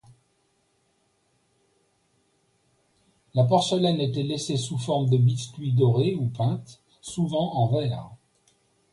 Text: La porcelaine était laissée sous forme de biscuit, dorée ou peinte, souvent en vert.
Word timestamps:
La 3.35 3.43
porcelaine 3.43 3.99
était 4.01 4.23
laissée 4.23 4.57
sous 4.57 4.79
forme 4.79 5.07
de 5.11 5.17
biscuit, 5.19 5.73
dorée 5.73 6.15
ou 6.15 6.25
peinte, 6.27 6.81
souvent 7.01 7.53
en 7.53 7.67
vert. 7.67 8.09